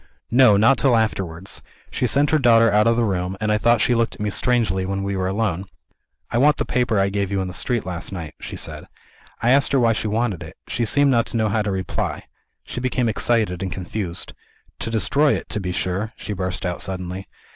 [0.31, 1.61] "No not till afterwards.
[1.91, 4.31] She sent her daughter out of the room; and I thought she looked at me
[4.31, 5.65] strangely, when we were alone.
[6.31, 8.87] 'I want the paper that I gave you in the street, last night,' she said.
[9.43, 10.57] I asked her why she wanted it.
[10.67, 12.23] She seemed not to know how to reply;
[12.65, 14.33] she became excited and confused.
[14.79, 17.27] 'To destroy it, to be sure!' she burst out suddenly.